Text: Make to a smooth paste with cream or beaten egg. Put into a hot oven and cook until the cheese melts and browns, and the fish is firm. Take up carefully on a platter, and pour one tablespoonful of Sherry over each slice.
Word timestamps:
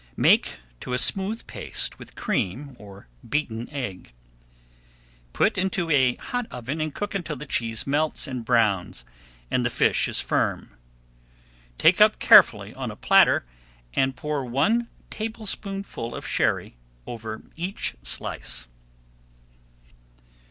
Make 0.17 0.57
to 0.79 0.93
a 0.93 0.97
smooth 0.97 1.45
paste 1.45 1.99
with 1.99 2.15
cream 2.15 2.75
or 2.79 3.07
beaten 3.29 3.69
egg. 3.69 4.13
Put 5.31 5.59
into 5.59 5.91
a 5.91 6.15
hot 6.15 6.47
oven 6.49 6.81
and 6.81 6.91
cook 6.91 7.13
until 7.13 7.35
the 7.35 7.45
cheese 7.45 7.85
melts 7.85 8.25
and 8.25 8.43
browns, 8.43 9.05
and 9.51 9.63
the 9.63 9.69
fish 9.69 10.07
is 10.07 10.19
firm. 10.19 10.71
Take 11.77 12.01
up 12.01 12.17
carefully 12.17 12.73
on 12.73 12.89
a 12.89 12.95
platter, 12.95 13.45
and 13.93 14.15
pour 14.15 14.43
one 14.43 14.89
tablespoonful 15.11 16.15
of 16.15 16.25
Sherry 16.25 16.77
over 17.05 17.43
each 17.55 17.93
slice. 18.01 18.67